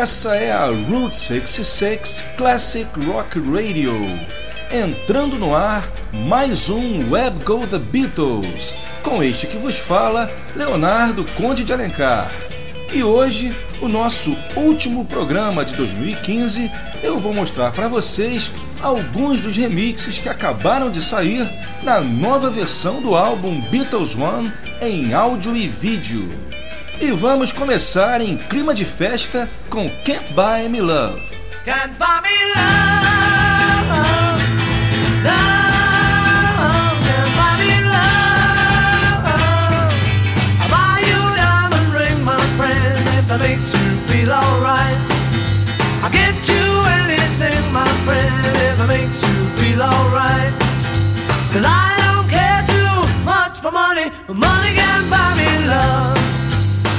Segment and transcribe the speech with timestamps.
[0.00, 3.92] Essa é a Route 66 Classic Rock Radio.
[4.70, 11.24] Entrando no ar, mais um Web Go The Beatles, com este que vos fala, Leonardo
[11.36, 12.30] Conde de Alencar.
[12.92, 16.70] E hoje, o nosso último programa de 2015,
[17.02, 21.44] eu vou mostrar para vocês alguns dos remixes que acabaram de sair
[21.82, 26.47] na nova versão do álbum Beatles One em áudio e vídeo.
[27.00, 31.20] E vamos começar em clima de festa com Can't Buy Me Love.
[31.64, 33.86] Can't buy me love,
[35.22, 35.78] love,
[43.38, 44.98] makes you feel alright.
[46.10, 50.52] Get you anything, my friend, makes you feel alright.
[51.52, 56.17] Cause I don't care too much for money, money can buy me love.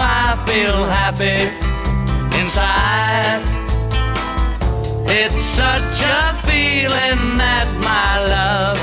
[0.00, 1.40] I feel happy
[2.38, 3.42] inside.
[5.10, 8.77] It's such a feeling that my love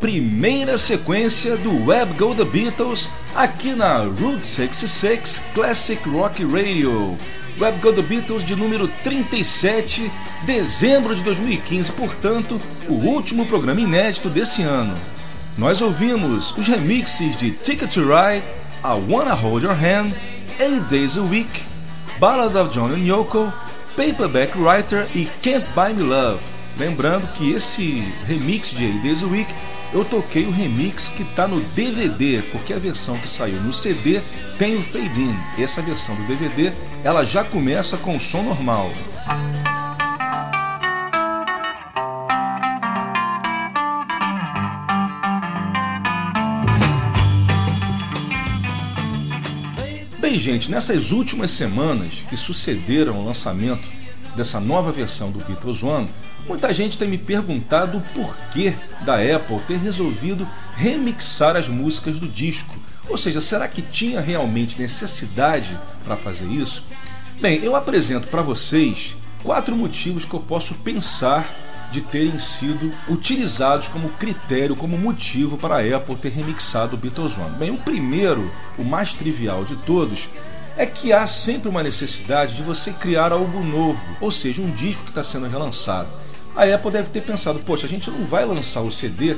[0.00, 7.18] primeira sequência do Web Go The Beatles aqui na Route 66 Classic Rock Radio.
[7.60, 10.10] Web Go The Beatles de número 37,
[10.44, 14.96] dezembro de 2015, portanto, o último programa inédito desse ano.
[15.58, 18.42] Nós ouvimos os remixes de Ticket to Ride,
[18.82, 20.14] I Wanna Hold Your Hand,
[20.58, 21.50] Eight Days a Week,
[22.18, 23.52] Ballad of John and Yoko,
[23.94, 26.42] Paperback Writer e Can't Buy Me Love.
[26.78, 29.54] Lembrando que esse remix de Eight Days a Week
[29.92, 34.20] eu toquei o remix que está no DVD, porque a versão que saiu no CD
[34.56, 35.34] tem o fade in.
[35.58, 38.90] Essa versão do DVD ela já começa com o som normal.
[50.20, 53.90] Bem, gente, nessas últimas semanas que sucederam ao lançamento
[54.36, 56.08] dessa nova versão do Beatles One,
[56.46, 58.74] muita gente tem me perguntado o porquê
[59.04, 62.74] da Apple ter resolvido remixar as músicas do disco.
[63.08, 66.84] Ou seja, será que tinha realmente necessidade para fazer isso?
[67.40, 71.48] Bem, eu apresento para vocês quatro motivos que eu posso pensar
[71.90, 77.36] de terem sido utilizados como critério, como motivo para a Apple ter remixado o Beatles
[77.36, 77.56] One.
[77.56, 80.28] Bem, o primeiro, o mais trivial de todos,
[80.76, 85.04] é que há sempre uma necessidade de você criar algo novo, ou seja, um disco
[85.04, 86.08] que está sendo relançado.
[86.56, 89.36] A Apple deve ter pensado, poxa, a gente não vai lançar o CD.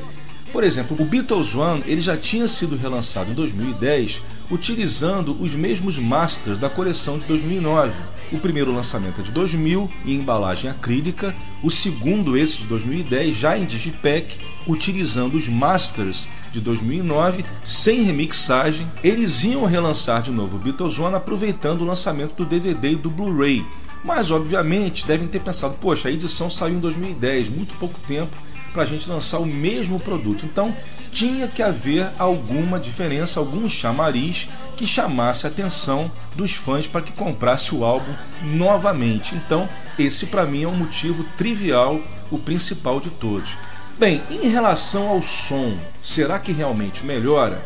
[0.53, 4.21] Por exemplo, o Beatles One ele já tinha sido relançado em 2010
[4.51, 7.95] utilizando os mesmos masters da coleção de 2009.
[8.31, 13.57] O primeiro lançamento é de 2000 em embalagem acrílica, o segundo, esse de 2010, já
[13.57, 18.87] em digipack, utilizando os masters de 2009 sem remixagem.
[19.03, 23.11] Eles iam relançar de novo o Beatles One aproveitando o lançamento do DVD e do
[23.11, 23.65] Blu-ray.
[24.05, 28.37] Mas obviamente devem ter pensado, poxa, a edição saiu em 2010, muito pouco tempo
[28.73, 30.45] para a gente lançar o mesmo produto.
[30.45, 30.75] Então
[31.11, 37.13] tinha que haver alguma diferença, algum chamariz que chamasse a atenção dos fãs para que
[37.13, 38.13] comprasse o álbum
[38.43, 39.35] novamente.
[39.35, 43.59] Então esse para mim é um motivo trivial, o principal de todos.
[43.99, 47.63] Bem, em relação ao som, será que realmente melhora?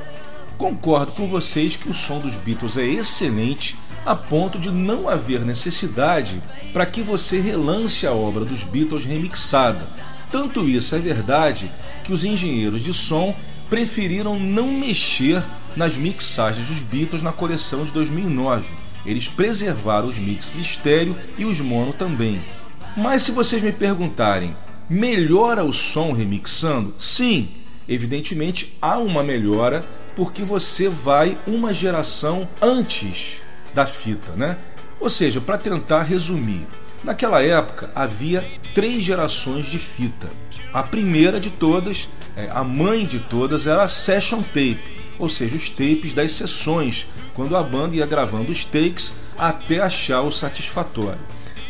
[0.59, 5.45] Concordo com vocês que o som dos Beatles é excelente a ponto de não haver
[5.45, 6.43] necessidade
[6.73, 9.87] para que você relance a obra dos Beatles remixada.
[10.31, 11.71] Tanto isso é verdade
[12.03, 13.35] que os engenheiros de som
[13.69, 15.43] preferiram não mexer
[15.77, 18.73] nas mixagens dos Beatles na coleção de 2009.
[19.05, 22.41] Eles preservaram os mixes estéreo e os mono também.
[22.97, 24.57] Mas se vocês me perguntarem,
[24.89, 26.95] melhora o som remixando?
[26.99, 27.47] Sim,
[27.89, 29.85] evidentemente há uma melhora
[30.17, 33.43] porque você vai uma geração antes
[33.75, 34.57] da fita, né?
[34.99, 36.67] Ou seja, para tentar resumir,
[37.05, 40.29] naquela época havia três gerações de fita.
[40.73, 42.09] A primeira de todas,
[42.51, 44.81] a mãe de todas, era a session tape,
[45.19, 50.23] ou seja, os tapes das sessões, quando a banda ia gravando os takes até achar
[50.23, 51.21] o satisfatório.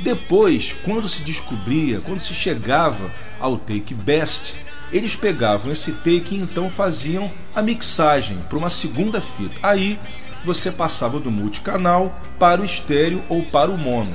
[0.01, 4.57] Depois, quando se descobria, quando se chegava ao take best,
[4.93, 9.61] eles pegavam esse take e então faziam a mixagem para uma segunda fita.
[9.63, 9.99] Aí
[10.45, 14.15] você passava do multicanal para o estéreo ou para o mono.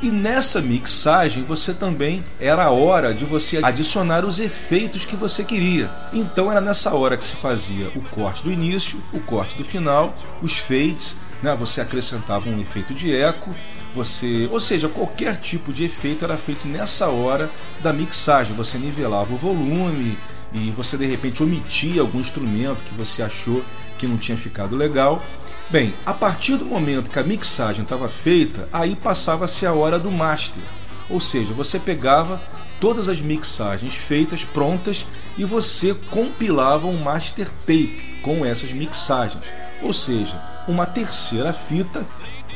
[0.00, 5.42] E nessa mixagem você também era a hora de você adicionar os efeitos que você
[5.42, 5.90] queria.
[6.12, 10.14] Então era nessa hora que se fazia o corte do início, o corte do final,
[10.40, 11.54] os fades, né?
[11.56, 13.52] você acrescentava um efeito de eco,
[13.94, 17.50] você, ou seja, qualquer tipo de efeito era feito nessa hora
[17.82, 18.54] da mixagem.
[18.56, 20.18] Você nivelava o volume
[20.52, 23.64] e você de repente omitia algum instrumento que você achou
[23.98, 25.22] que não tinha ficado legal
[25.70, 30.10] Bem, a partir do momento que a mixagem estava feita, aí passava-se a hora do
[30.10, 30.62] master.
[31.10, 32.40] Ou seja, você pegava
[32.80, 35.04] todas as mixagens feitas, prontas,
[35.36, 39.52] e você compilava um master tape com essas mixagens.
[39.82, 42.06] Ou seja, uma terceira fita.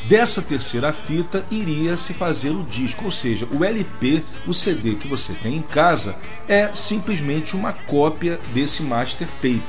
[0.07, 5.07] Dessa terceira fita iria se fazer o disco, ou seja, o LP, o CD que
[5.07, 6.17] você tem em casa,
[6.49, 9.63] é simplesmente uma cópia desse master tape.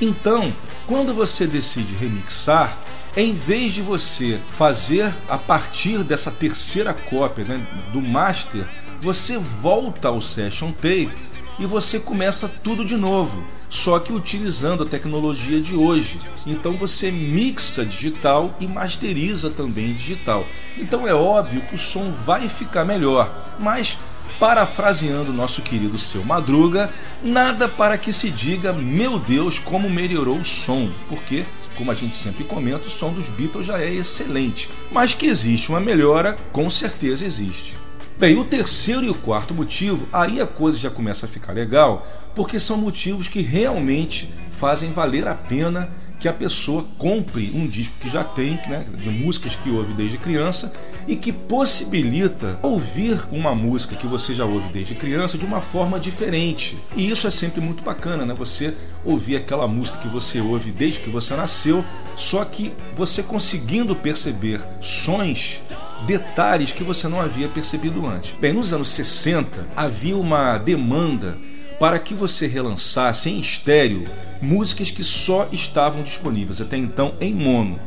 [0.00, 0.54] Então,
[0.86, 2.76] quando você decide remixar,
[3.16, 8.68] em vez de você fazer a partir dessa terceira cópia né, do master,
[9.00, 11.10] você volta ao session tape
[11.58, 16.20] e você começa tudo de novo, só que utilizando a tecnologia de hoje.
[16.46, 20.46] Então você mixa digital e masteriza também digital.
[20.78, 23.98] Então é óbvio que o som vai ficar melhor, mas
[24.38, 30.44] Parafraseando nosso querido seu Madruga, nada para que se diga, meu Deus, como melhorou o
[30.44, 35.14] som, porque, como a gente sempre comenta, o som dos Beatles já é excelente, mas
[35.14, 37.78] que existe uma melhora, com certeza existe.
[38.18, 42.06] Bem, o terceiro e o quarto motivo, aí a coisa já começa a ficar legal,
[42.34, 47.96] porque são motivos que realmente fazem valer a pena que a pessoa compre um disco
[48.00, 50.72] que já tem, né, de músicas que ouve desde criança
[51.06, 56.00] e que possibilita ouvir uma música que você já ouve desde criança de uma forma
[56.00, 56.78] diferente.
[56.96, 58.32] E isso é sempre muito bacana, né?
[58.32, 58.74] Você
[59.04, 61.84] ouvir aquela música que você ouve desde que você nasceu,
[62.16, 65.60] só que você conseguindo perceber sons
[66.06, 68.34] detalhes que você não havia percebido antes.
[68.40, 71.38] Bem, nos anos 60 havia uma demanda
[71.80, 74.06] para que você relançasse em estéreo
[74.40, 77.78] músicas que só estavam disponíveis até então em mono.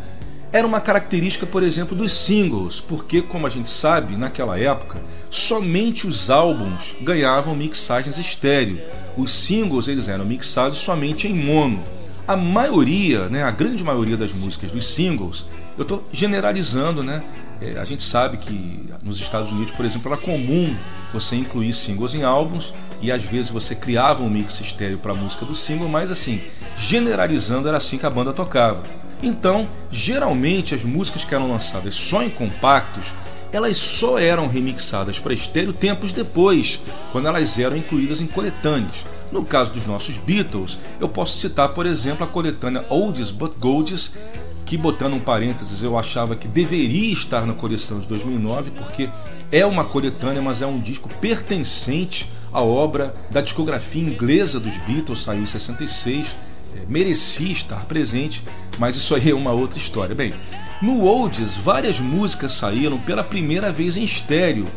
[0.51, 6.07] Era uma característica, por exemplo, dos singles, porque, como a gente sabe, naquela época, somente
[6.07, 8.81] os álbuns ganhavam mixagens estéreo.
[9.15, 11.83] Os singles eles eram mixados somente em mono.
[12.27, 15.45] A maioria, né, a grande maioria das músicas dos singles,
[15.77, 17.23] eu estou generalizando, né?
[17.61, 20.75] É, a gente sabe que nos Estados Unidos, por exemplo, era comum
[21.11, 25.15] você incluir singles em álbuns e às vezes você criava um mix estéreo para a
[25.15, 26.41] música do single, mas assim,
[26.77, 28.83] generalizando, era assim que a banda tocava.
[29.21, 33.13] Então, geralmente as músicas que eram lançadas só em compactos,
[33.51, 36.79] elas só eram remixadas para estéreo tempos depois,
[37.11, 39.05] quando elas eram incluídas em coletâneas.
[39.31, 44.13] No caso dos nossos Beatles, eu posso citar, por exemplo, a coletânea Oldies But Goldies,
[44.69, 49.09] que botando um parênteses, eu achava que deveria estar na coleção de 2009, porque
[49.51, 55.23] é uma coletânea, mas é um disco pertencente à obra da discografia inglesa dos Beatles,
[55.23, 56.35] saiu em 66,
[56.75, 58.43] é, merecia estar presente,
[58.77, 60.13] mas isso aí é uma outra história.
[60.13, 60.35] Bem,
[60.83, 64.67] no Oldies, várias músicas saíram pela primeira vez em estéreo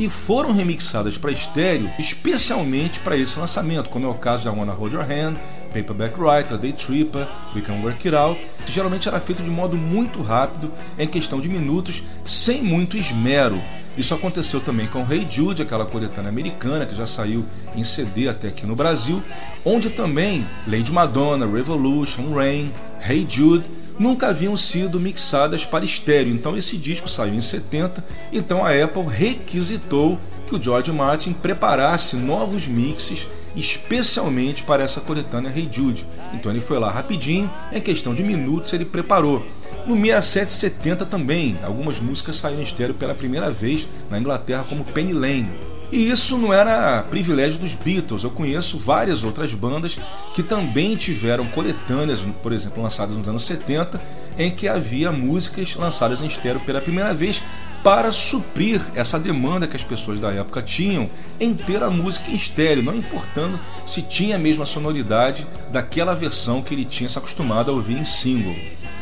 [0.00, 4.72] e foram remixadas para estéreo especialmente para esse lançamento, como é o caso da Wanna
[4.72, 5.36] Hold Your Hand,
[5.72, 9.76] Paperback Writer, Day Tripper, We Can Work It Out, que geralmente era feito de modo
[9.76, 13.60] muito rápido, em questão de minutos, sem muito esmero.
[13.96, 18.48] Isso aconteceu também com Hey Jude, aquela coletânea americana que já saiu em CD até
[18.48, 19.22] aqui no Brasil,
[19.64, 22.72] onde também Lady Madonna, Revolution, Rain,
[23.06, 23.64] Hey Jude
[23.98, 26.34] nunca haviam sido mixadas para estéreo.
[26.34, 32.16] Então esse disco saiu em 70, então a Apple requisitou que o George Martin preparasse
[32.16, 36.06] novos mixes especialmente para essa coletânea Hey Jude.
[36.32, 39.44] Então ele foi lá rapidinho, em questão de minutos ele preparou.
[39.86, 45.12] No 6770 também, algumas músicas saíram em estéreo pela primeira vez na Inglaterra como Penny
[45.12, 45.50] Lane.
[45.92, 48.22] E isso não era privilégio dos Beatles.
[48.22, 49.98] Eu conheço várias outras bandas
[50.32, 54.00] que também tiveram coletâneas, por exemplo, lançadas nos anos 70,
[54.38, 57.42] em que havia músicas lançadas em estéreo pela primeira vez,
[57.82, 62.34] para suprir essa demanda que as pessoas da época tinham em ter a música em
[62.34, 67.70] estéreo, não importando se tinha a mesma sonoridade daquela versão que ele tinha se acostumado
[67.70, 68.54] a ouvir em single.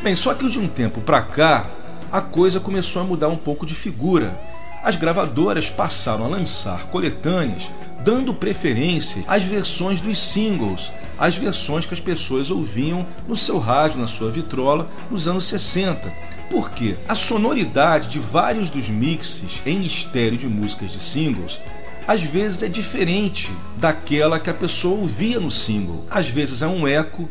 [0.03, 1.69] Bem, só que de um tempo para cá,
[2.11, 4.41] a coisa começou a mudar um pouco de figura.
[4.83, 7.71] As gravadoras passaram a lançar coletâneas
[8.03, 14.01] dando preferência às versões dos singles, às versões que as pessoas ouviam no seu rádio,
[14.01, 20.37] na sua vitrola, nos anos 60 porque a sonoridade de vários dos mixes em estéreo
[20.37, 21.61] de músicas de singles
[22.07, 26.05] às vezes é diferente daquela que a pessoa ouvia no single.
[26.11, 27.31] Às vezes é um eco,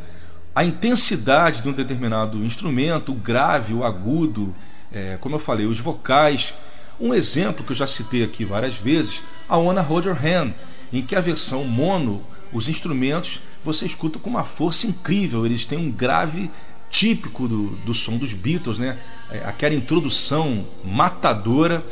[0.55, 4.55] a intensidade de um determinado instrumento, o grave, o agudo,
[4.89, 6.53] é, como eu falei, os vocais.
[6.97, 10.53] Um exemplo que eu já citei aqui várias vezes, a Wanna Hold Your Hand,
[10.93, 15.77] em que a versão mono, os instrumentos você escuta com uma força incrível, eles têm
[15.77, 16.49] um grave
[16.89, 18.97] típico do, do som dos Beatles, né?
[19.29, 21.85] É, aquela introdução matadora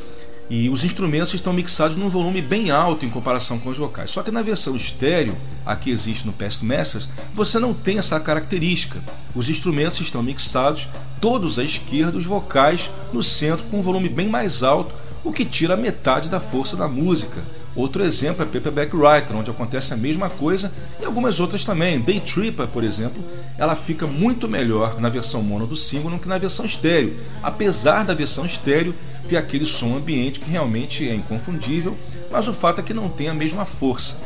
[0.49, 4.11] e os instrumentos estão mixados num volume bem alto em comparação com os vocais.
[4.11, 8.19] Só que na versão estéreo, a que existe no Past Masters, você não tem essa
[8.19, 8.99] característica.
[9.35, 10.87] Os instrumentos estão mixados
[11.19, 15.43] todos à esquerda, os vocais no centro com um volume bem mais alto, o que
[15.43, 17.43] tira metade da força da música.
[17.77, 21.99] Outro exemplo é Paperback Writer, onde acontece a mesma coisa e algumas outras também.
[21.99, 23.23] Day Tripper, por exemplo,
[23.55, 28.03] ela fica muito melhor na versão mono do single do que na versão estéreo, apesar
[28.03, 28.95] da versão estéreo
[29.27, 31.95] ter aquele som ambiente que realmente é inconfundível,
[32.31, 34.17] mas o fato é que não tem a mesma força.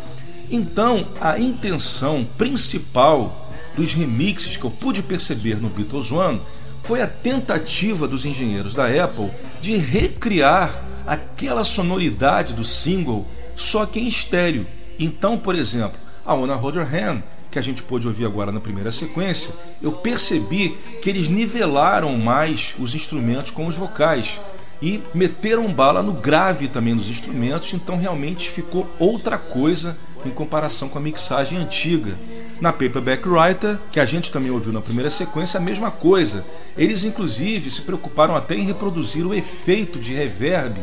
[0.49, 6.41] Então, a intenção principal dos remixes que eu pude perceber no Beatles One
[6.83, 9.29] foi a tentativa dos engenheiros da Apple
[9.61, 13.25] de recriar aquela sonoridade do single,
[13.61, 14.65] só que em estéreo.
[14.99, 17.21] Então, por exemplo, a Ona Your Hand,
[17.51, 20.69] que a gente pôde ouvir agora na primeira sequência, eu percebi
[21.01, 24.41] que eles nivelaram mais os instrumentos com os vocais
[24.81, 29.95] e meteram bala no grave também dos instrumentos, então realmente ficou outra coisa
[30.25, 32.17] em comparação com a mixagem antiga.
[32.59, 36.43] Na Paperback Writer, que a gente também ouviu na primeira sequência, a mesma coisa.
[36.75, 40.79] Eles inclusive se preocuparam até em reproduzir o efeito de reverb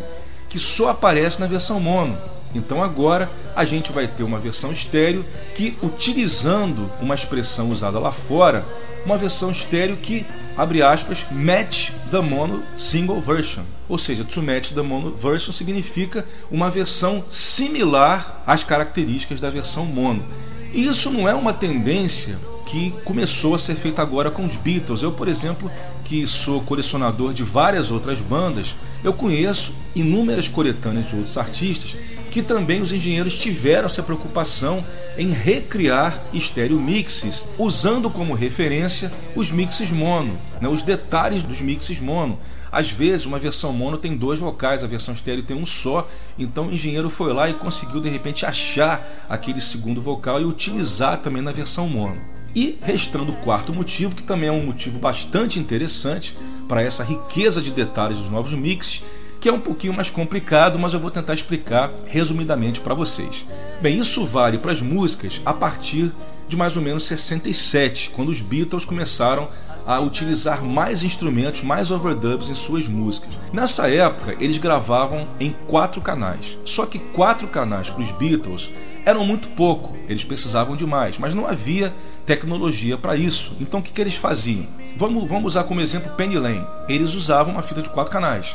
[0.49, 2.17] que só aparece na versão mono.
[2.55, 8.11] Então agora a gente vai ter uma versão estéreo que, utilizando uma expressão usada lá
[8.11, 8.65] fora,
[9.05, 10.25] uma versão estéreo que
[10.57, 13.63] abre aspas, match the mono single version.
[13.89, 19.85] Ou seja, to match the mono version significa uma versão similar às características da versão
[19.85, 20.25] mono.
[20.73, 25.03] E isso não é uma tendência que começou a ser feita agora com os Beatles.
[25.03, 25.71] Eu, por exemplo,
[26.05, 31.97] que sou colecionador de várias outras bandas, eu conheço inúmeras coletâneas de outros artistas
[32.31, 34.85] que também os engenheiros tiveram essa preocupação
[35.17, 42.01] em recriar estéreo mixes, usando como referência os mixes mono, né, os detalhes dos mixes
[42.01, 42.39] mono.
[42.71, 46.07] Às vezes, uma versão mono tem dois vocais, a versão estéreo tem um só.
[46.39, 51.19] Então, o engenheiro foi lá e conseguiu de repente achar aquele segundo vocal e utilizar
[51.19, 52.21] também na versão mono.
[52.55, 56.37] E restando o quarto motivo, que também é um motivo bastante interessante
[56.69, 59.03] para essa riqueza de detalhes dos novos mixes,
[59.41, 63.47] que é um pouquinho mais complicado, mas eu vou tentar explicar resumidamente para vocês.
[63.81, 66.13] Bem, isso vale para as músicas a partir
[66.49, 69.49] de mais ou menos 67, quando os Beatles começaram
[69.87, 73.39] a utilizar mais instrumentos, mais overdubs em suas músicas.
[73.53, 76.59] Nessa época, eles gravavam em quatro canais.
[76.65, 78.71] Só que quatro canais para os Beatles
[79.07, 81.95] eram muito pouco, eles precisavam de mais, mas não havia
[82.27, 83.57] tecnologia para isso.
[83.61, 84.67] Então o que, que eles faziam?
[84.95, 86.67] Vamos, vamos usar como exemplo Penny Lane.
[86.89, 88.55] Eles usavam uma fita de quatro canais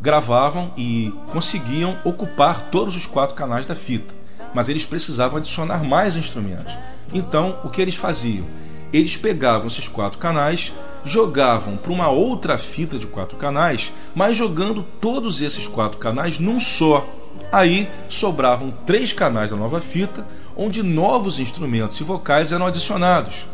[0.00, 4.14] gravavam e conseguiam ocupar todos os quatro canais da fita,
[4.54, 6.76] mas eles precisavam adicionar mais instrumentos.
[7.12, 8.46] Então, o que eles faziam?
[8.92, 10.72] Eles pegavam esses quatro canais,
[11.04, 16.58] jogavam para uma outra fita de quatro canais, mas jogando todos esses quatro canais num
[16.58, 17.06] só.
[17.52, 23.46] Aí sobravam três canais da nova fita, onde novos instrumentos e vocais eram adicionados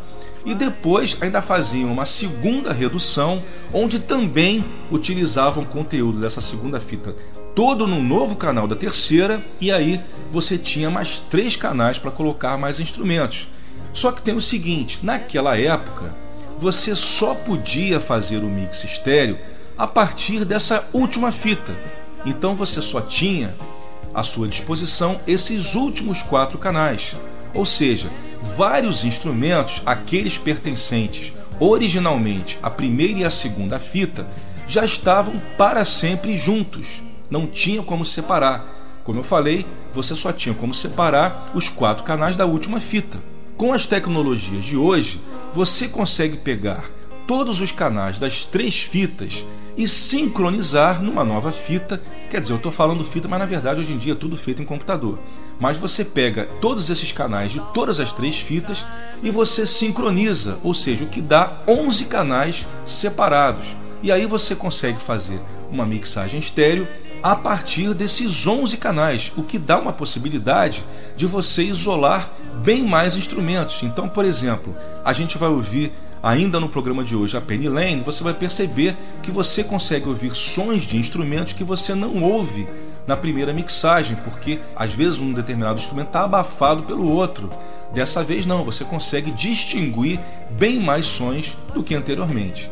[0.47, 7.13] e depois ainda faziam uma segunda redução, onde também utilizavam conteúdo dessa segunda fita
[7.53, 9.99] todo no novo canal da terceira, e aí
[10.31, 13.49] você tinha mais três canais para colocar mais instrumentos.
[13.91, 16.15] Só que tem o seguinte: naquela época
[16.59, 19.37] você só podia fazer o mix estéreo
[19.77, 21.75] a partir dessa última fita.
[22.25, 23.53] Então você só tinha
[24.13, 27.17] à sua disposição esses últimos quatro canais.
[27.53, 28.07] Ou seja,
[28.55, 34.27] vários instrumentos, aqueles pertencentes originalmente à primeira e à segunda fita,
[34.65, 37.03] já estavam para sempre juntos.
[37.29, 38.65] Não tinha como separar.
[39.03, 43.19] Como eu falei, você só tinha como separar os quatro canais da última fita.
[43.55, 45.19] Com as tecnologias de hoje,
[45.53, 46.83] você consegue pegar
[47.25, 49.43] todos os canais das três fitas
[49.77, 52.01] e sincronizar numa nova fita.
[52.29, 54.61] Quer dizer, eu estou falando fita, mas na verdade hoje em dia é tudo feito
[54.61, 55.19] em computador.
[55.59, 58.85] Mas você pega todos esses canais de todas as três fitas
[59.23, 63.75] e você sincroniza, ou seja, o que dá 11 canais separados.
[64.03, 65.39] E aí você consegue fazer
[65.71, 66.87] uma mixagem estéreo
[67.23, 72.29] a partir desses 11 canais, o que dá uma possibilidade de você isolar
[72.63, 73.81] bem mais instrumentos.
[73.81, 75.91] Então, por exemplo, a gente vai ouvir
[76.21, 80.35] ainda no programa de hoje, a Penny Lane, você vai perceber que você consegue ouvir
[80.35, 82.67] sons de instrumentos que você não ouve
[83.07, 87.49] na primeira mixagem, porque às vezes um determinado instrumento está abafado pelo outro.
[87.93, 90.19] Dessa vez não, você consegue distinguir
[90.51, 92.69] bem mais sons do que anteriormente.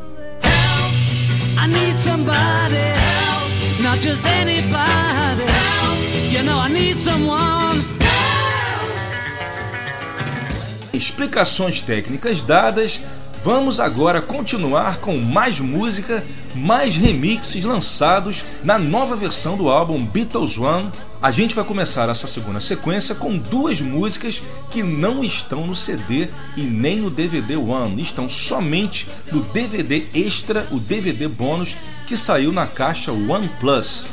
[10.93, 13.01] Explicações técnicas dadas,
[13.45, 20.57] Vamos agora continuar com mais música, mais remixes lançados na nova versão do álbum Beatles
[20.57, 20.91] One.
[21.21, 26.27] A gente vai começar essa segunda sequência com duas músicas que não estão no CD
[26.57, 31.77] e nem no DVD One, estão somente no DVD extra, o DVD bônus
[32.07, 34.09] que saiu na caixa One Plus.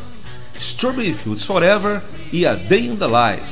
[0.55, 3.51] Strawberry Fields Forever e A Day in the Life.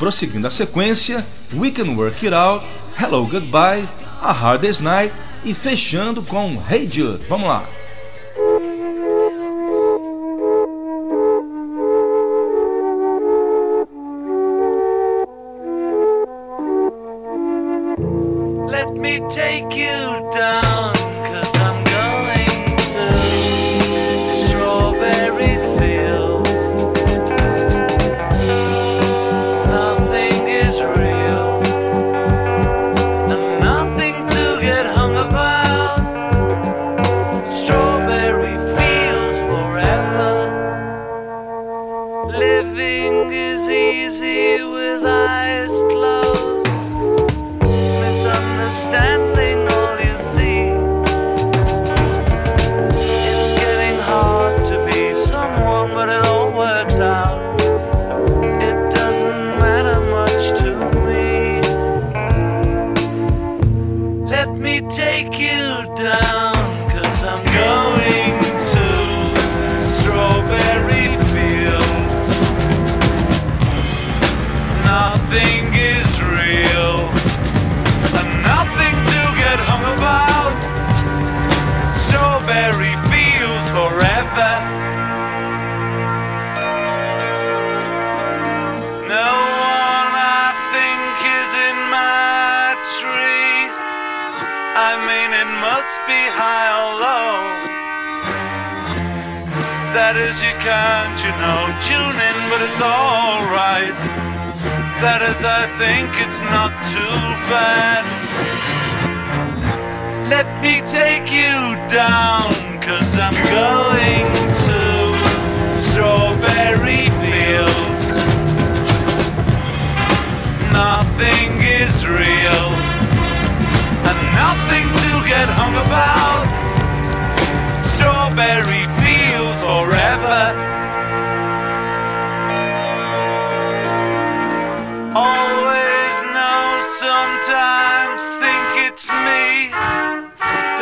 [0.00, 1.24] Prosseguindo a sequência,
[1.54, 2.66] We Can Work It Out,
[3.00, 5.12] Hello Goodbye a Hardest Night
[5.44, 7.24] e fechando com Hey Jude.
[7.28, 7.79] Vamos lá.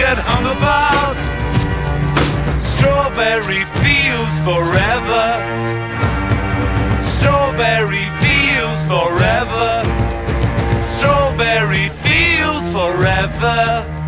[0.00, 1.16] get hung about.
[2.58, 5.26] Strawberry fields forever.
[7.02, 9.84] Strawberry fields forever.
[10.82, 13.99] Strawberry fields forever.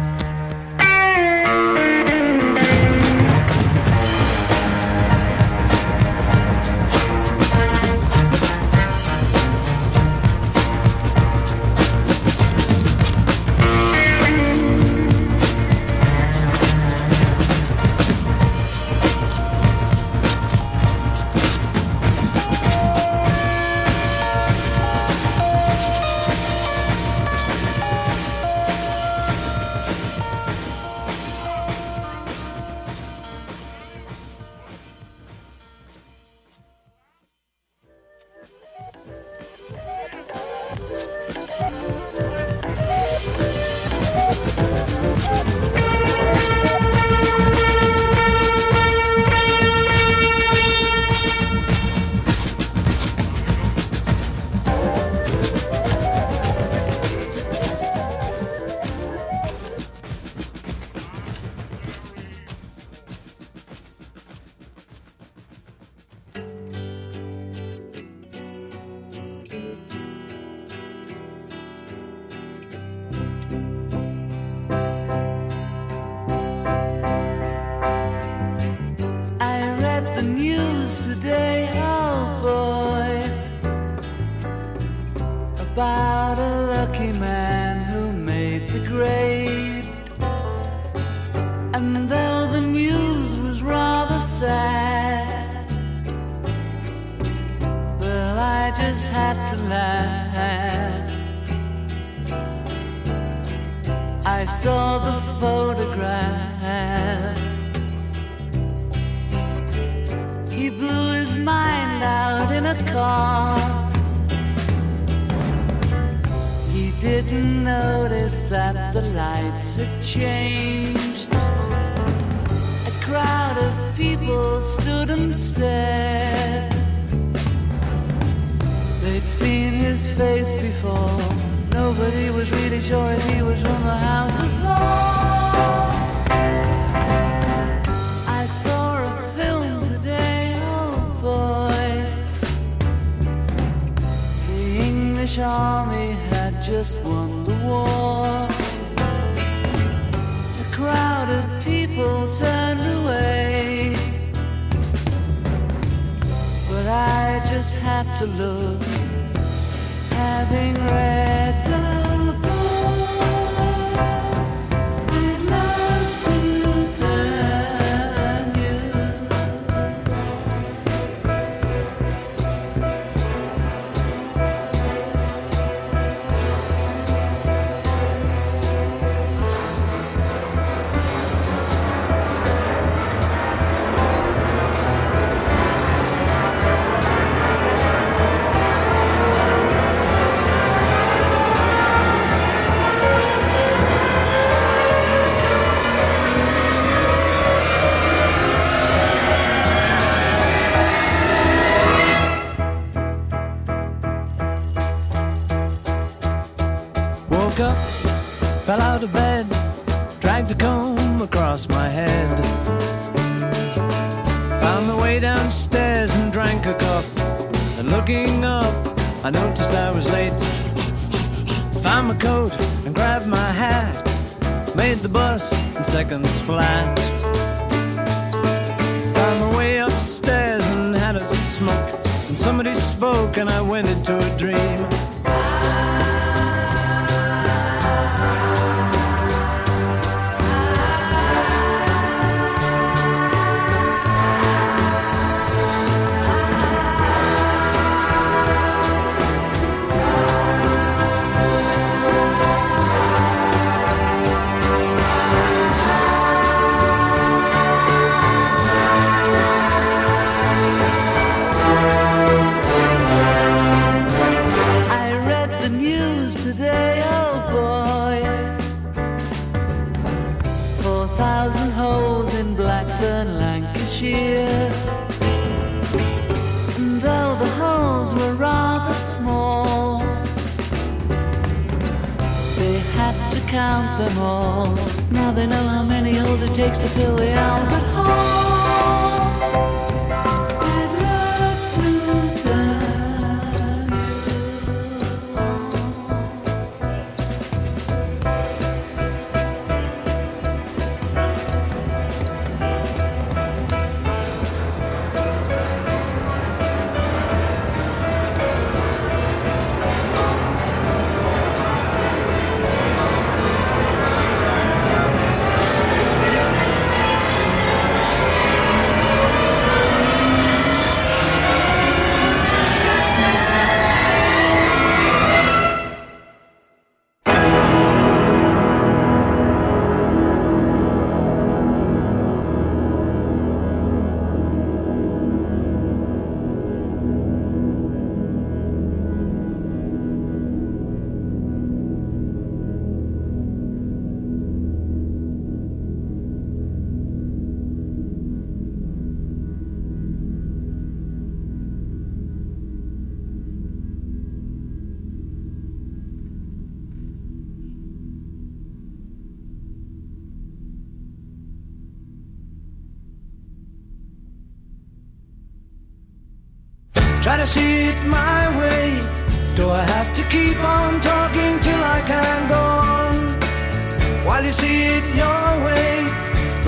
[158.22, 158.51] to love.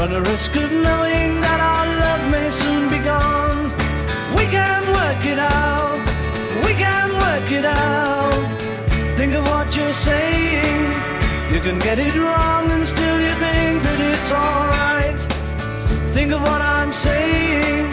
[0.05, 3.61] run a risk of knowing that our love may soon be gone.
[4.37, 5.99] We can work it out,
[6.67, 8.45] we can work it out.
[9.17, 10.83] Think of what you're saying.
[11.53, 15.21] You can get it wrong and still you think that it's alright.
[16.17, 17.85] Think of what I'm saying.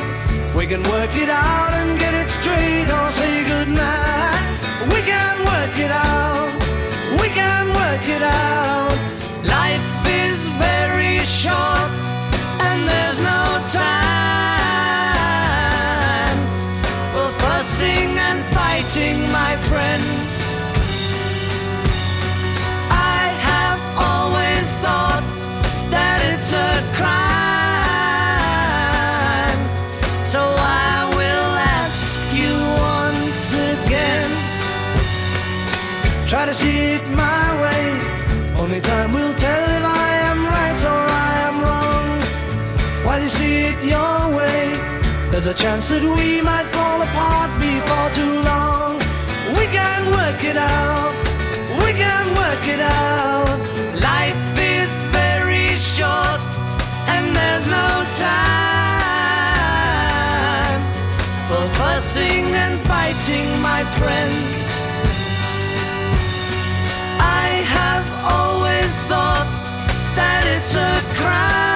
[0.53, 4.59] We can work it out and get it straight or say goodnight.
[4.93, 6.51] We can work it out,
[7.21, 8.97] we can work it out.
[9.57, 9.91] Life
[10.27, 11.80] is very short
[13.71, 14.10] time.
[43.71, 44.73] it your way.
[45.31, 48.93] There's a chance that we might fall apart before too long.
[49.57, 51.13] We can work it out.
[51.83, 53.59] We can work it out.
[54.11, 54.45] Life
[54.75, 56.41] is very short
[57.13, 57.89] and there's no
[58.27, 58.81] time
[61.49, 64.35] for fussing and fighting, my friend.
[67.43, 67.47] I
[67.77, 68.07] have
[68.37, 69.49] always thought
[70.19, 71.70] that it's a crime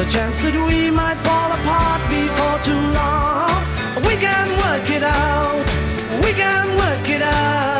[0.00, 3.60] a chance that we might fall apart before too long.
[4.06, 5.64] We can work it out.
[6.24, 7.79] We can work it out.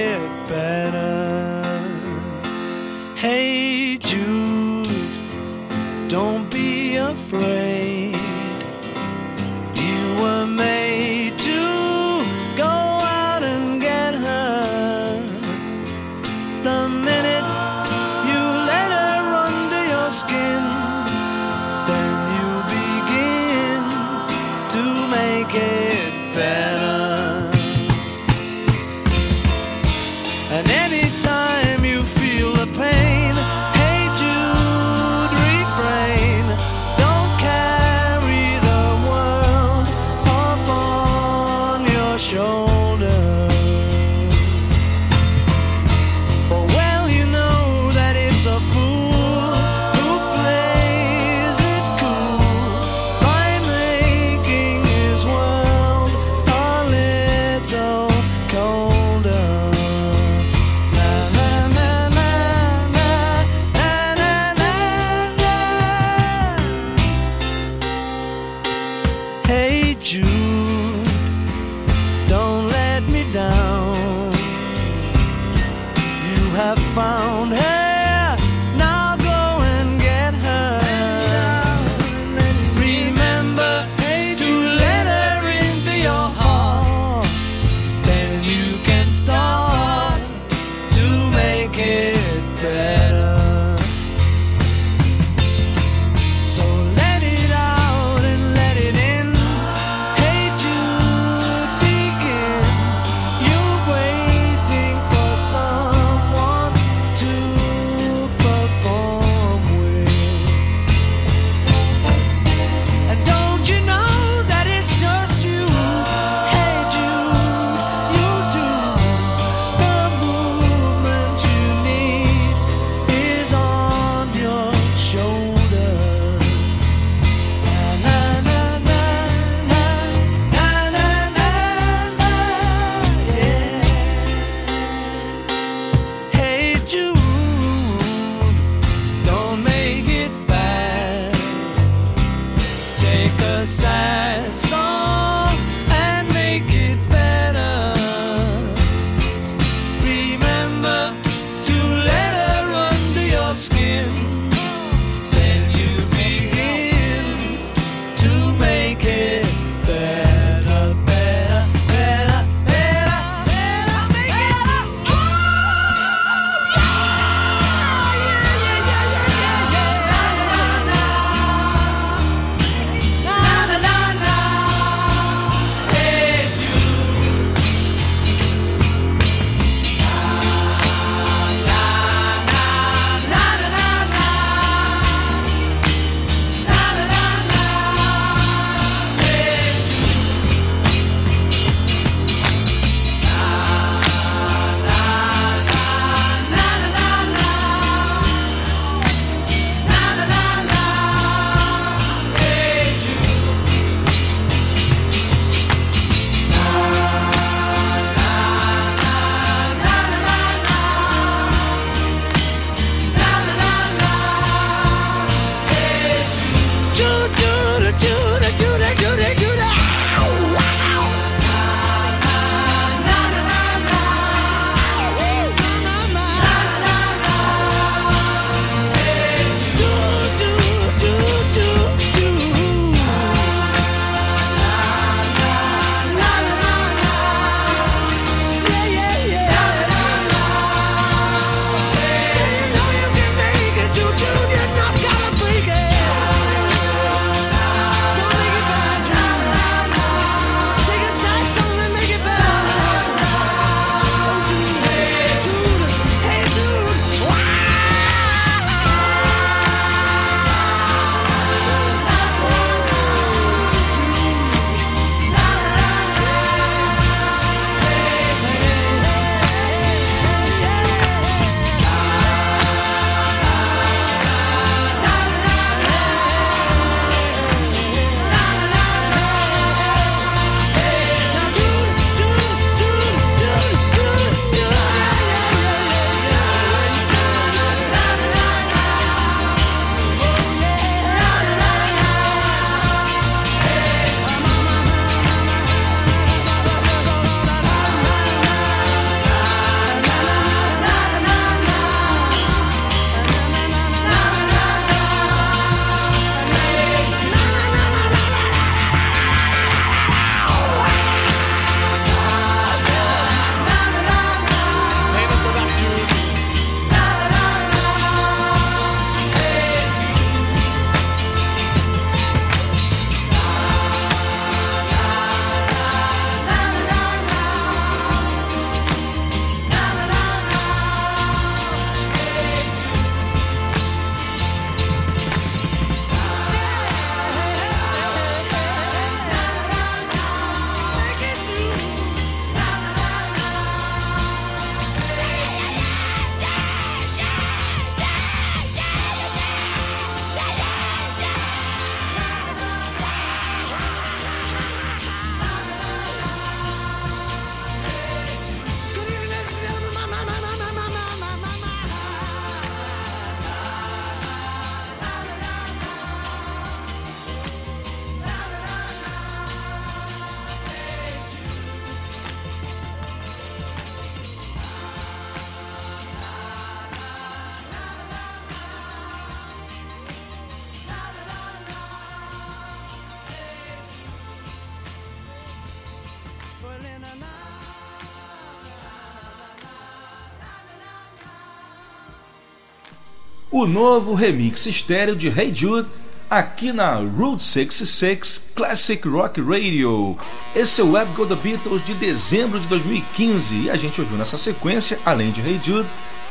[393.61, 395.87] O novo remix estéreo de Hey Jude
[396.27, 400.17] aqui na Route 66 Classic Rock Radio.
[400.55, 404.17] Esse é o Web Go The Beatles de dezembro de 2015 e a gente ouviu
[404.17, 405.87] nessa sequência, além de Hey Jude,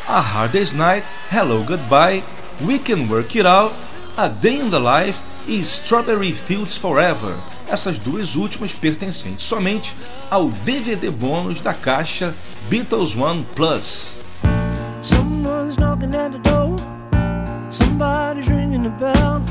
[0.08, 2.24] A Hard Day's Night, Hello Goodbye,
[2.62, 3.76] We Can Work It Out,
[4.16, 7.36] A Day in the Life e Strawberry Fields Forever.
[7.68, 9.94] Essas duas últimas pertencentes somente
[10.28, 12.34] ao DVD bônus da caixa
[12.68, 14.18] Beatles One Plus.
[17.70, 19.42] Somebody's ringing the bell.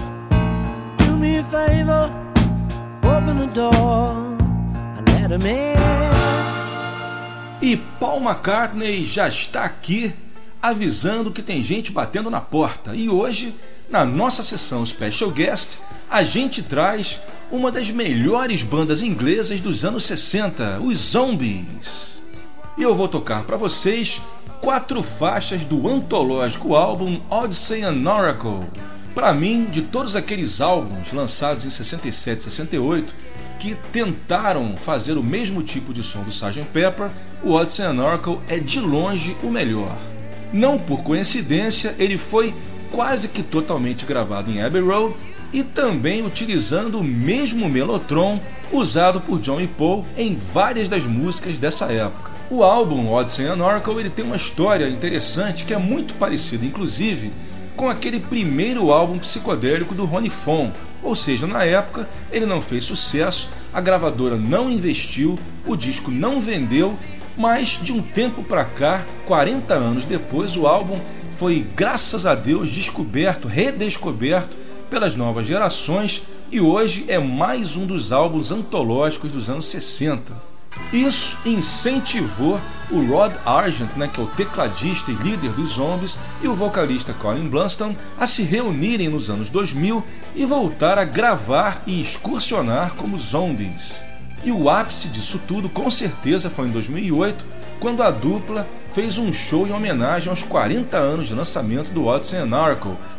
[1.19, 2.09] me a favor,
[3.03, 4.15] open the door
[4.97, 5.77] and let him in.
[7.61, 10.13] E Paul McCartney já está aqui
[10.61, 12.95] avisando que tem gente batendo na porta.
[12.95, 13.53] E hoje,
[13.89, 17.19] na nossa sessão Special Guest, a gente traz
[17.51, 22.21] uma das melhores bandas inglesas dos anos 60, os Zombies.
[22.77, 24.21] E eu vou tocar para vocês
[24.61, 28.67] quatro faixas do antológico álbum Odyssey and Oracle
[29.19, 33.15] para mim, de todos aqueles álbuns lançados em 67 e 68
[33.59, 36.63] que tentaram fazer o mesmo tipo de som do Sgt.
[36.71, 37.09] Pepper,
[37.43, 39.97] o Odyssey and Oracle é de longe o melhor.
[40.53, 42.55] Não por coincidência, ele foi
[42.91, 45.13] quase que totalmente gravado em Abbey Road
[45.51, 48.39] e também utilizando o mesmo melotron
[48.71, 52.38] usado por John e Paul em várias das músicas dessa época.
[52.51, 57.31] O álbum Odyssey and Oracle ele tem uma história interessante que é muito parecida, inclusive,
[57.75, 60.71] com aquele primeiro álbum psicodélico do Ronnie Fon,
[61.03, 66.41] ou seja, na época ele não fez sucesso, a gravadora não investiu, o disco não
[66.41, 66.97] vendeu,
[67.37, 70.99] mas de um tempo para cá, 40 anos depois, o álbum
[71.31, 74.57] foi, graças a Deus, descoberto, redescoberto
[74.89, 80.48] pelas novas gerações e hoje é mais um dos álbuns antológicos dos anos 60.
[80.91, 82.59] Isso incentivou
[82.91, 87.13] o Rod Argent, né, que é o tecladista e líder dos Zombies, e o vocalista
[87.13, 90.03] Colin Blunstone a se reunirem nos anos 2000
[90.35, 94.03] e voltar a gravar e excursionar como Zombies.
[94.43, 97.45] E o ápice disso tudo, com certeza, foi em 2008,
[97.79, 102.39] quando a dupla fez um show em homenagem aos 40 anos de lançamento do Odyssey
[102.39, 102.49] and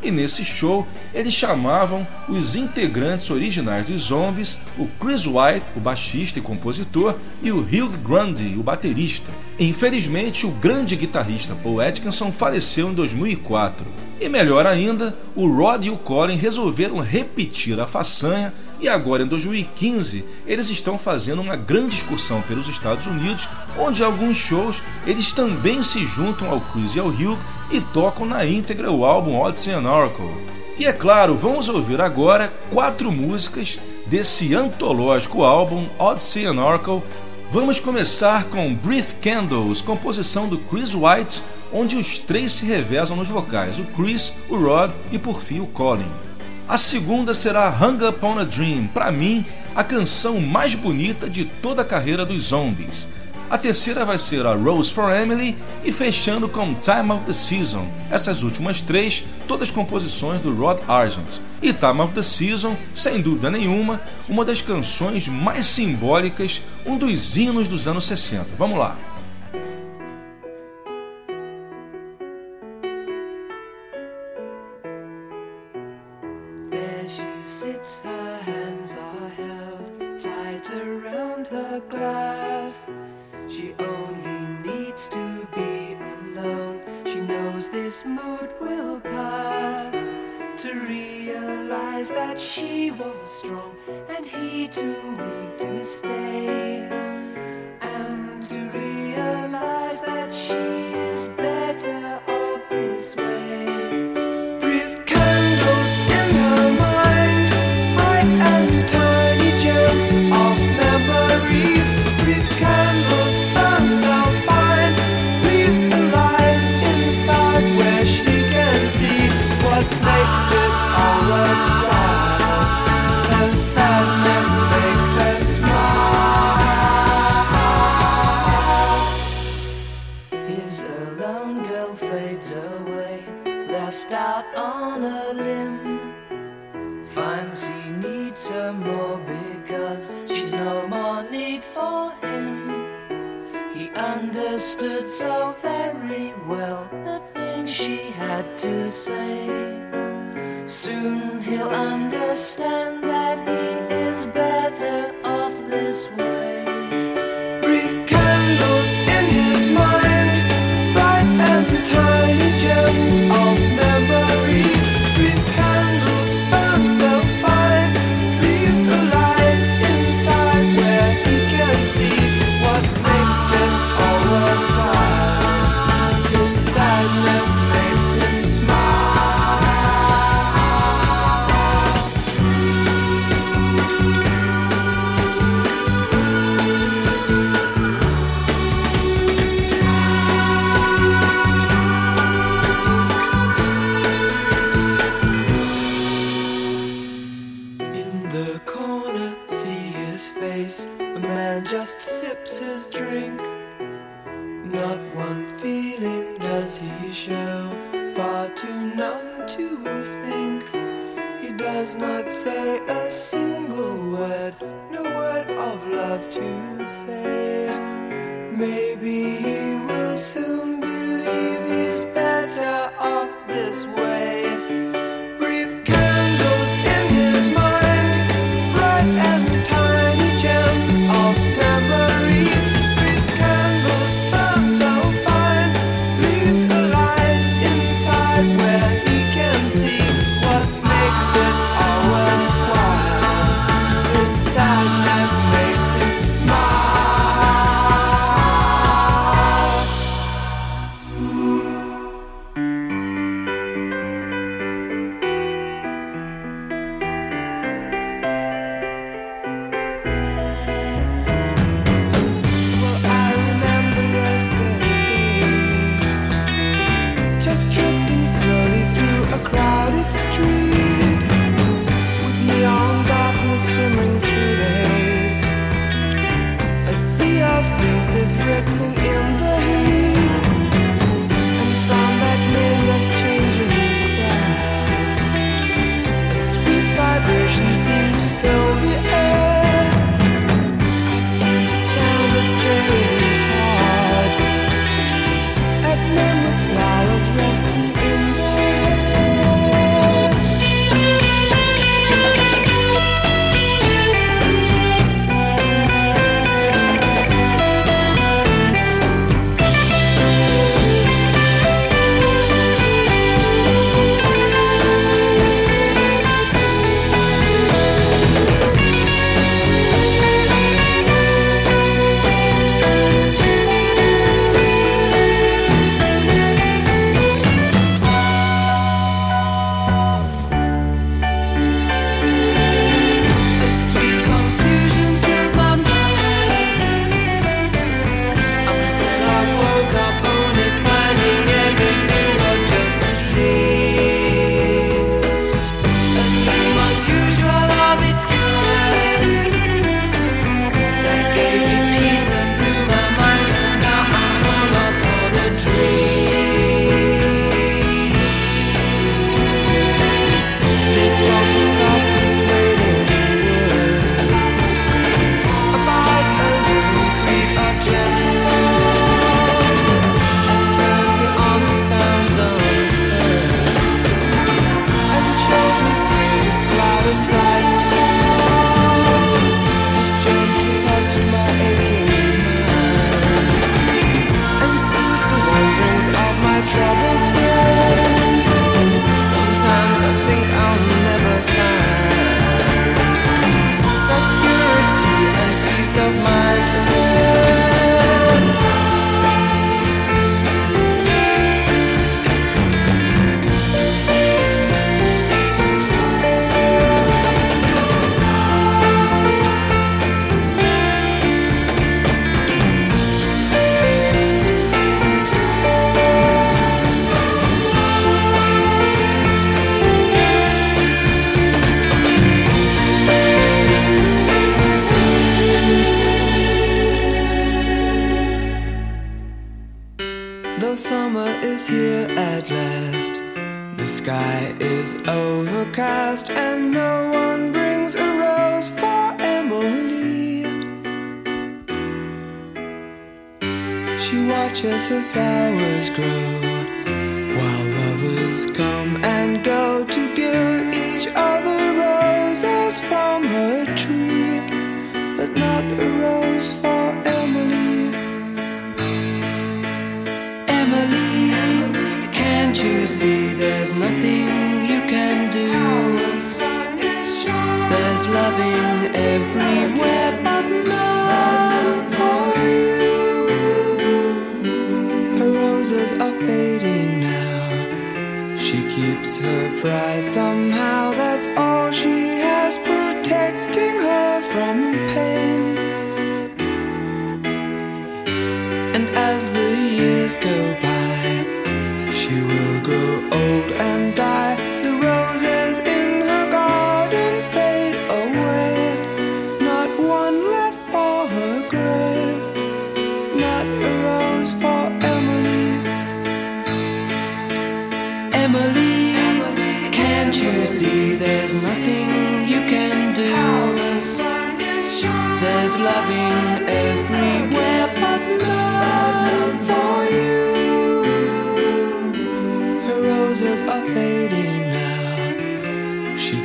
[0.03, 6.39] e nesse show eles chamavam os integrantes originais dos Zombies, o Chris White, o baixista
[6.39, 9.31] e compositor, e o Hugh Grundy, o baterista.
[9.59, 13.87] Infelizmente, o grande guitarrista Paul Atkinson faleceu em 2004.
[14.21, 19.27] E melhor ainda, o Rod e o Colin resolveram repetir a façanha e agora, em
[19.27, 23.47] 2015, eles estão fazendo uma grande excursão pelos Estados Unidos,
[23.79, 27.39] onde alguns shows eles também se juntam ao Chris e ao Hugh
[27.71, 30.35] e tocam na íntegra o álbum Odyssey and Oracle.
[30.79, 37.03] E é claro, vamos ouvir agora quatro músicas desse antológico álbum Odyssey and Oracle.
[37.51, 43.29] Vamos começar com Breathe Candles, composição do Chris White, onde os três se revezam nos
[43.29, 46.30] vocais, o Chris, o Rod e por fim o Colin.
[46.71, 49.45] A segunda será Hung Up on a Dream, para mim,
[49.75, 53.09] a canção mais bonita de toda a carreira dos Zombies.
[53.51, 57.85] A terceira vai ser a Rose for Emily e fechando com Time of the Season.
[58.09, 61.41] Essas últimas três, todas composições do Rod Argent.
[61.61, 67.37] E Time of the Season, sem dúvida nenhuma, uma das canções mais simbólicas, um dos
[67.37, 68.47] hinos dos anos 60.
[68.57, 68.97] Vamos lá.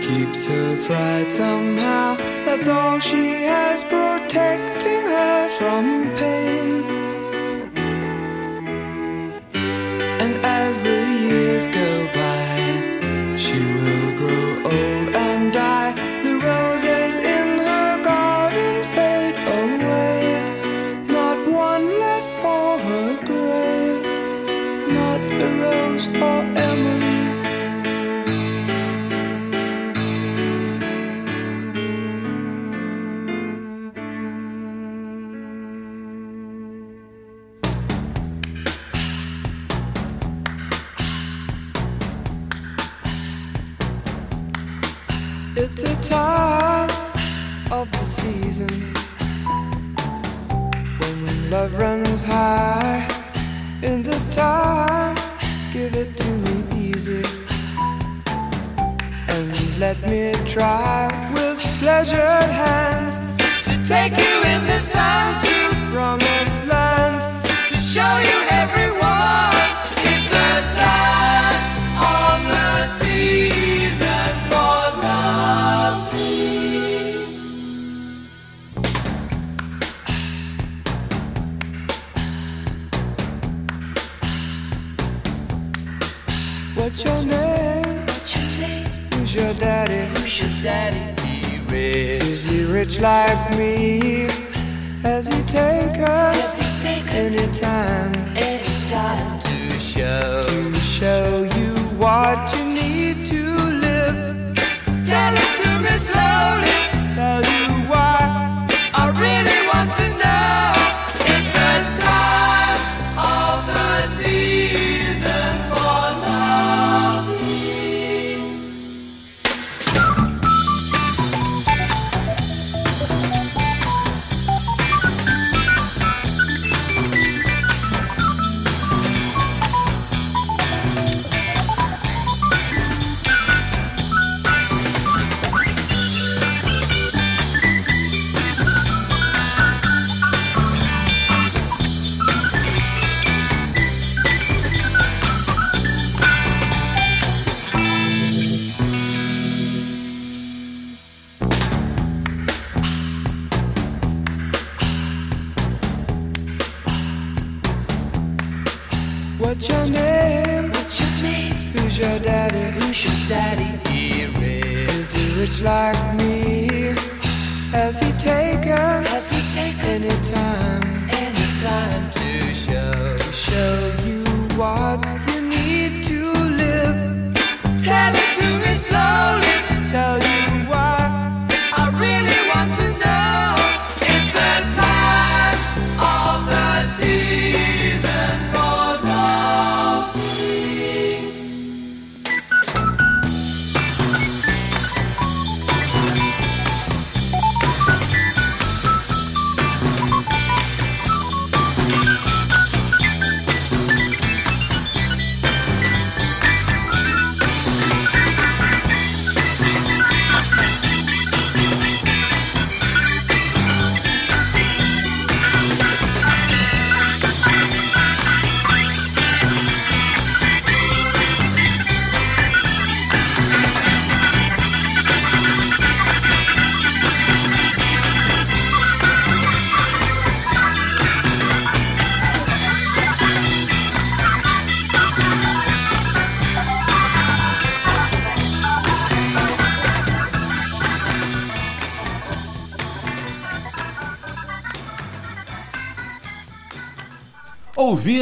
[0.08, 2.16] keeps her pride somehow.
[2.46, 6.45] That's all she has, protecting her from pain.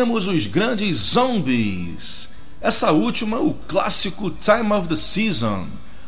[0.03, 2.29] temos os grandes Zombies.
[2.59, 5.65] Essa última, o clássico Time of the Season.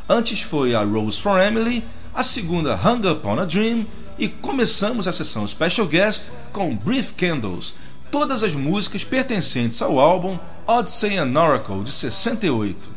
[0.09, 1.81] Antes foi a Rose for Emily,
[2.13, 3.87] a segunda Hung Up on a Dream
[4.19, 7.73] e começamos a sessão Special Guest com Brief Candles,
[8.11, 12.89] todas as músicas pertencentes ao álbum Odyssey and Oracle de 68.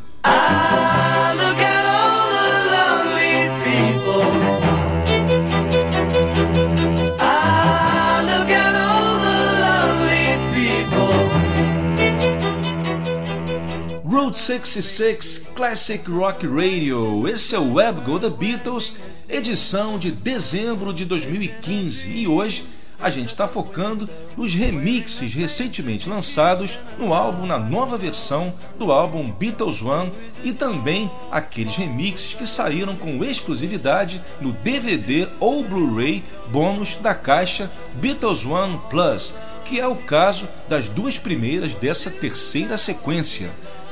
[14.28, 17.26] Route 66 Classic Rock Radio.
[17.26, 18.92] Esse é o Web Go The Beatles,
[19.26, 22.10] edição de dezembro de 2015.
[22.10, 22.66] E hoje
[23.00, 24.06] a gente está focando
[24.36, 30.12] nos remixes recentemente lançados no álbum, na nova versão do álbum Beatles One
[30.44, 36.22] e também aqueles remixes que saíram com exclusividade no DVD ou Blu-ray
[36.52, 39.34] bônus da caixa Beatles One Plus,
[39.64, 43.50] que é o caso das duas primeiras dessa terceira sequência.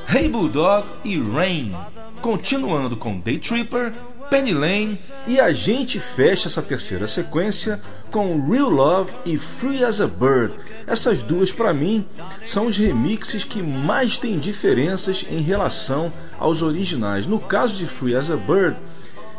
[0.08, 1.74] Hey Bulldog e Rain.
[2.22, 3.92] Continuando com Day Tripper,
[4.30, 7.80] Penny Lane e a gente fecha essa terceira sequência
[8.10, 10.54] com Real Love e Free as a Bird.
[10.86, 12.06] Essas duas, para mim,
[12.44, 17.26] são os remixes que mais têm diferenças em relação aos originais.
[17.26, 18.76] No caso de Free as a Bird,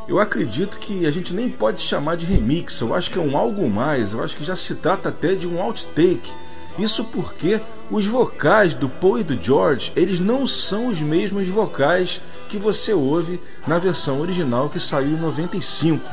[0.07, 3.37] eu acredito que a gente nem pode chamar de remix, eu acho que é um
[3.37, 6.31] algo mais, eu acho que já se trata até de um outtake.
[6.77, 7.59] Isso porque
[7.89, 12.93] os vocais do Paul e do George, eles não são os mesmos vocais que você
[12.93, 16.03] ouve na versão original que saiu em 95.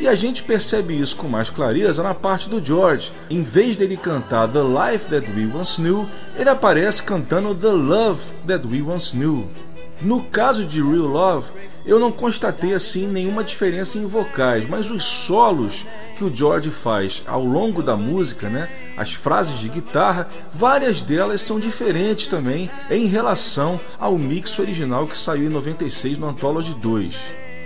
[0.00, 3.12] E a gente percebe isso com mais clareza na parte do George.
[3.30, 8.32] Em vez dele cantar The Life That We Once Knew, ele aparece cantando The Love
[8.46, 9.48] That We Once Knew.
[10.04, 11.52] No caso de Real Love,
[11.86, 17.22] eu não constatei assim nenhuma diferença em vocais, mas os solos que o George faz
[17.24, 23.06] ao longo da música, né, as frases de guitarra, várias delas são diferentes também em
[23.06, 27.20] relação ao mix original que saiu em 96 no Anthology 2.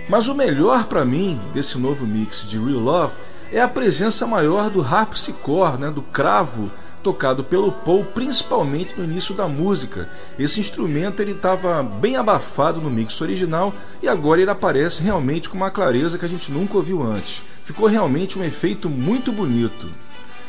[0.07, 3.15] Mas o melhor para mim desse novo mix de Real Love
[3.51, 6.71] é a presença maior do harpsichord, né, do cravo
[7.07, 10.09] tocado pelo Paul, principalmente no início da música.
[10.37, 13.73] Esse instrumento ele estava bem abafado no mix original
[14.03, 17.41] e agora ele aparece realmente com uma clareza que a gente nunca ouviu antes.
[17.63, 19.87] Ficou realmente um efeito muito bonito.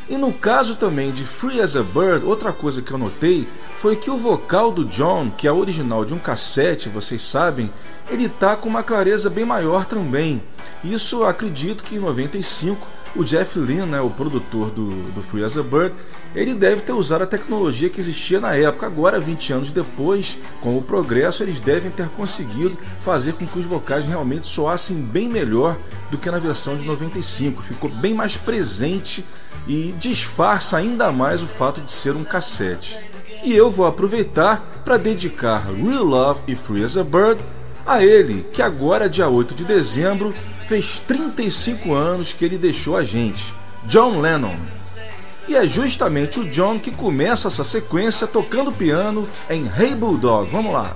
[0.09, 3.94] E no caso também de Free as a Bird, outra coisa que eu notei foi
[3.94, 7.70] que o vocal do John, que é original de um cassete, vocês sabem,
[8.10, 10.43] ele tá com uma clareza bem maior também.
[10.82, 15.56] Isso acredito que em 95 o Jeff Lynne, né, o produtor do, do Free as
[15.56, 15.94] a Bird,
[16.34, 18.86] ele deve ter usado a tecnologia que existia na época.
[18.86, 23.64] Agora, 20 anos depois, com o progresso, eles devem ter conseguido fazer com que os
[23.64, 25.76] vocais realmente soassem bem melhor
[26.10, 27.62] do que na versão de 95.
[27.62, 29.24] Ficou bem mais presente
[29.66, 32.98] e disfarça ainda mais o fato de ser um cassete.
[33.44, 37.40] E eu vou aproveitar para dedicar Real Love e Free as a Bird
[37.86, 40.34] a ele, que agora, dia 8 de dezembro,
[40.66, 43.55] fez 35 anos que ele deixou a gente,
[43.86, 44.77] John Lennon.
[45.48, 50.50] E é justamente o John que começa essa sequência tocando piano em Hey Bulldog.
[50.50, 50.94] Vamos lá.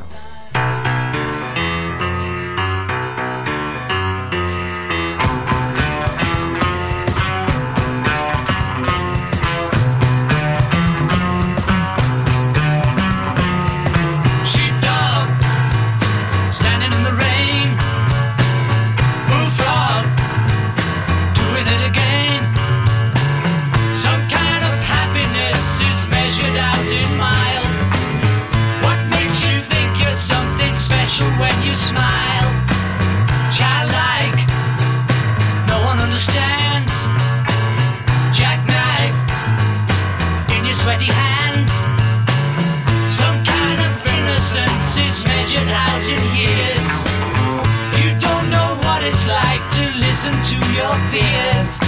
[50.24, 51.81] listen to your fears.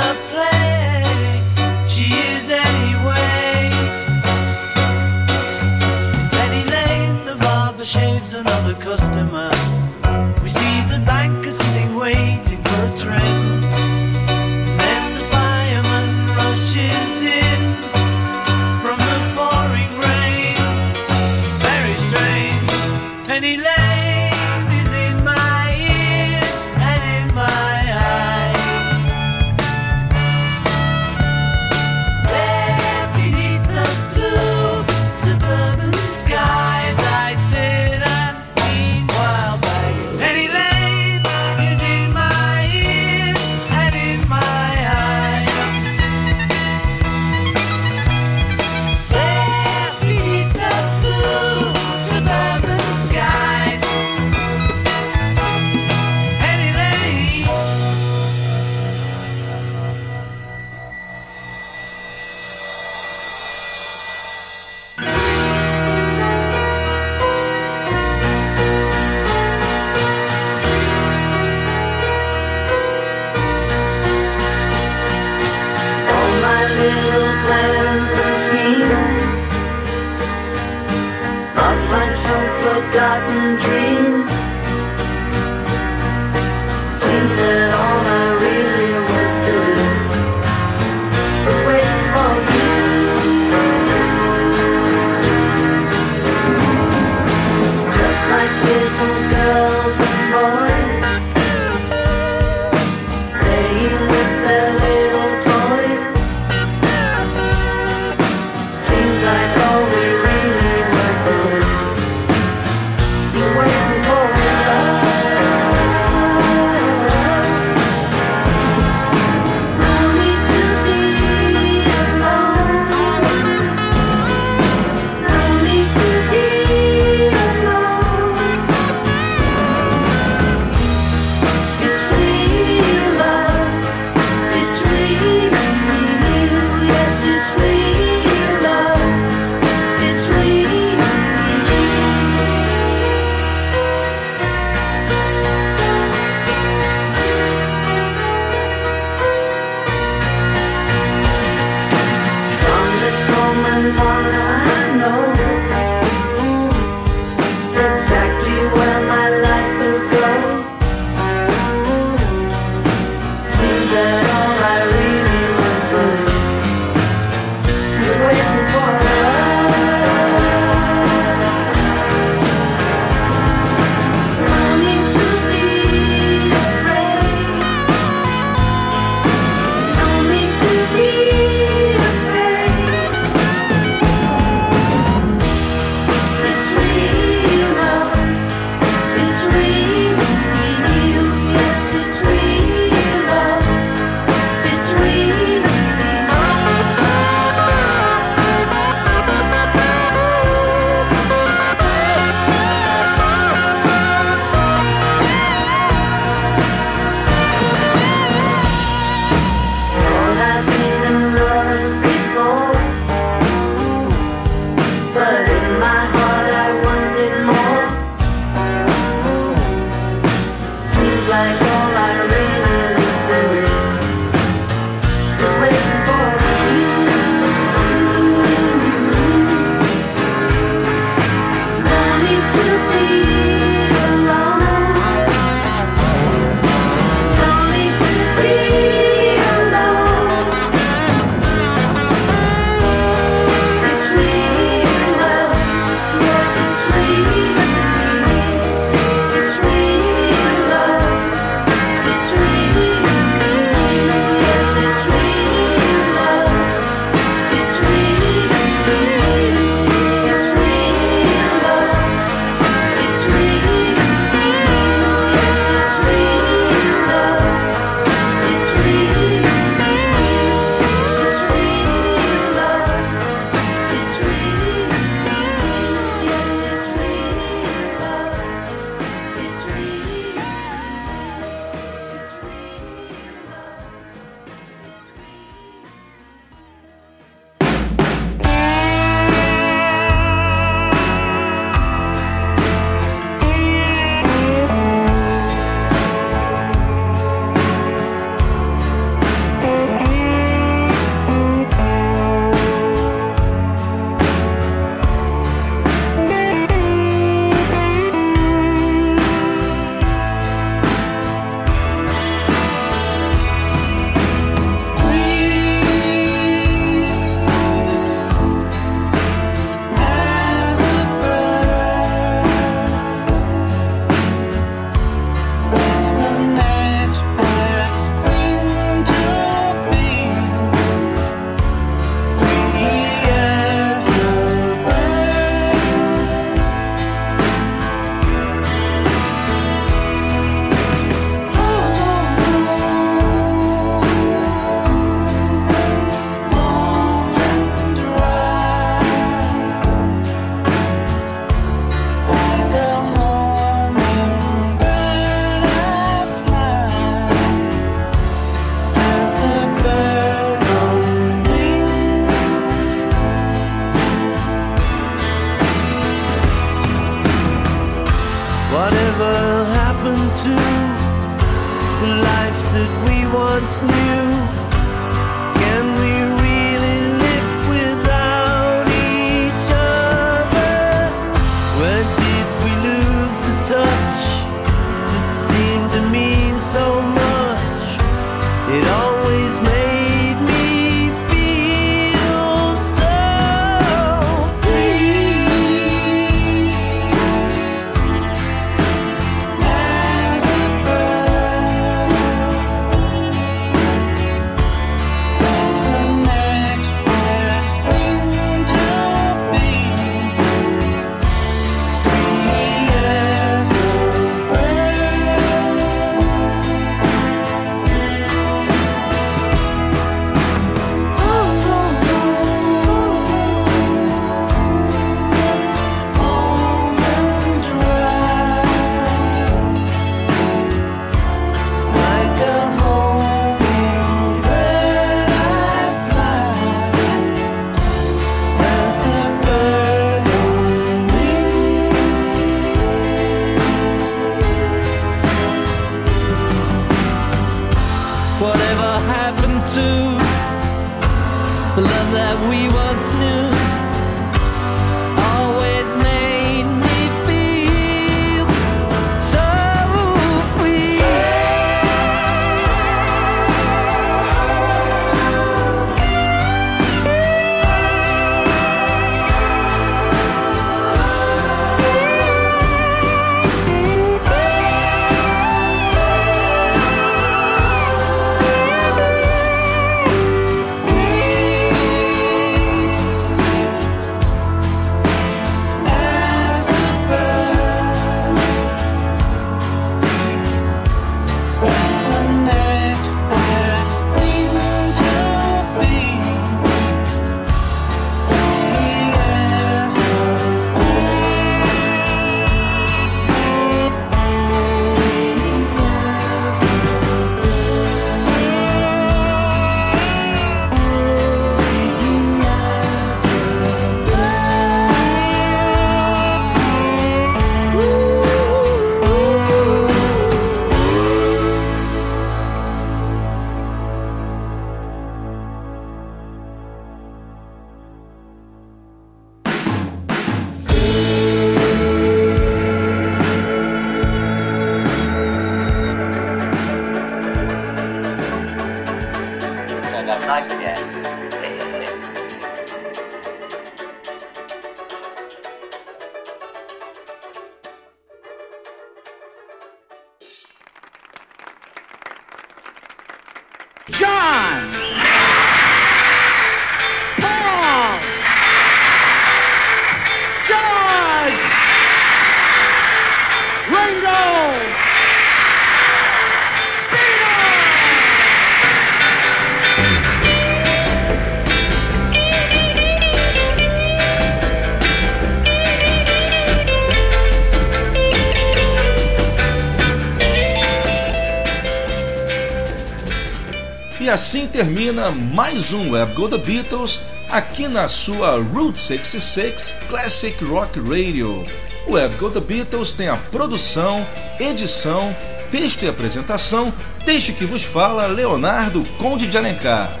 [584.58, 591.46] Termina mais um Web Go The Beatles aqui na sua Route 66 Classic Rock Radio.
[591.86, 594.04] O Web Go The Beatles tem a produção,
[594.40, 595.14] edição,
[595.52, 596.74] texto e apresentação
[597.04, 600.00] deste que vos fala Leonardo Conde de Alencar.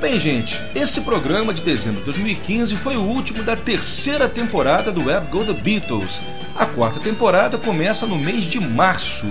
[0.00, 5.06] Bem, gente, esse programa de dezembro de 2015 foi o último da terceira temporada do
[5.06, 6.22] Web Go The Beatles.
[6.56, 9.28] A quarta temporada começa no mês de março.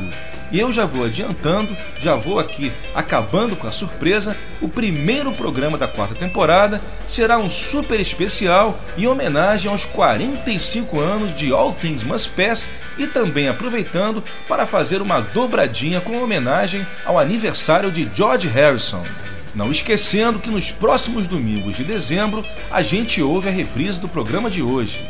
[0.51, 4.37] E eu já vou adiantando, já vou aqui acabando com a surpresa.
[4.61, 11.35] O primeiro programa da quarta temporada será um super especial em homenagem aos 45 anos
[11.35, 17.19] de All Things Must Pass e também aproveitando para fazer uma dobradinha com homenagem ao
[17.19, 19.03] aniversário de George Harrison.
[19.53, 24.49] Não esquecendo que nos próximos domingos de dezembro a gente ouve a reprise do programa
[24.49, 25.05] de hoje.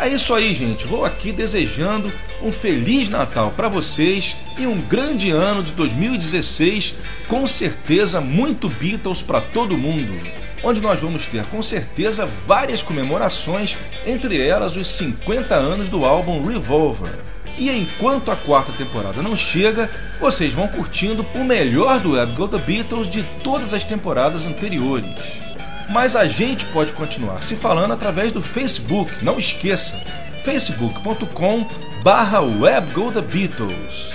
[0.00, 0.86] É isso aí, gente.
[0.86, 2.10] Vou aqui desejando
[2.42, 6.94] um feliz Natal para vocês e um grande ano de 2016,
[7.28, 10.18] com certeza muito Beatles para todo mundo.
[10.64, 16.46] Onde nós vamos ter com certeza várias comemorações, entre elas os 50 anos do álbum
[16.46, 17.12] Revolver.
[17.58, 22.48] E enquanto a quarta temporada não chega, vocês vão curtindo o melhor do Web Go
[22.48, 25.49] The Beatles de todas as temporadas anteriores.
[25.90, 30.00] Mas a gente pode continuar se falando através do Facebook, não esqueça,
[30.42, 31.66] facebook.com
[32.02, 34.14] barra webgothebeatles.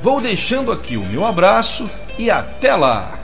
[0.00, 3.21] Vou deixando aqui o meu abraço e até lá!